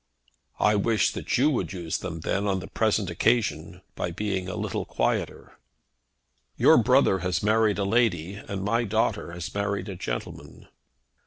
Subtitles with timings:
[0.59, 4.55] "I wish that you would use them then on the present occasion by being a
[4.55, 5.59] little quieter."
[6.57, 10.69] "Your brother has married a lady, and my daughter has married a gentleman."